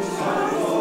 todos. 0.00 0.71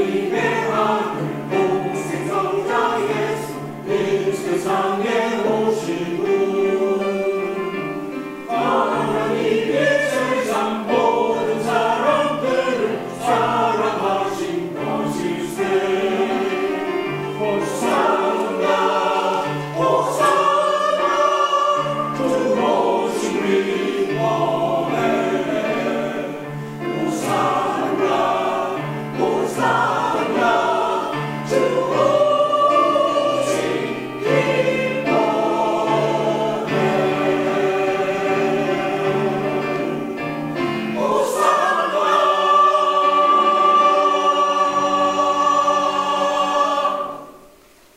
we. 0.00 0.59